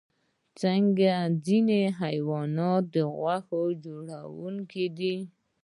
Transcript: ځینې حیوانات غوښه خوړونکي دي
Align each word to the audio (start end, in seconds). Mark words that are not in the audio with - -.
ځینې 1.45 1.79
حیوانات 1.99 2.87
غوښه 3.17 3.37
خوړونکي 3.45 4.85
دي 4.97 5.15